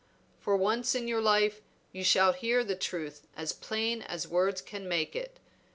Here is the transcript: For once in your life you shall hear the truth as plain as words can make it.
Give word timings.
For 0.39 0.57
once 0.57 0.95
in 0.95 1.07
your 1.07 1.21
life 1.21 1.61
you 1.91 2.03
shall 2.03 2.33
hear 2.33 2.63
the 2.63 2.75
truth 2.75 3.27
as 3.37 3.53
plain 3.53 4.01
as 4.01 4.27
words 4.27 4.59
can 4.59 4.87
make 4.87 5.15
it. 5.15 5.39